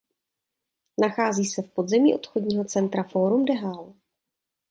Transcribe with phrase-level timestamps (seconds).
[1.01, 3.95] Nachází se v podzemí obchodního centra Forum des Halles.